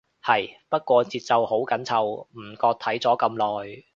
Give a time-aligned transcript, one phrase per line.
[0.23, 3.83] 係，不過節奏好緊湊，唔覺睇咗咁耐